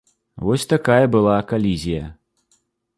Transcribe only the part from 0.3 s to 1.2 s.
Вось такая